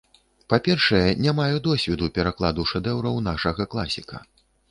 Па-першае, 0.53 1.01
не 1.25 1.33
маю 1.39 1.59
досведу 1.67 2.09
перакладу 2.17 2.65
шэдэўраў 2.71 3.21
нашага 3.29 3.67
класіка. 3.75 4.25